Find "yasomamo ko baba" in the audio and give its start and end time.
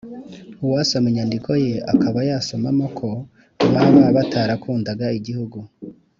2.29-4.03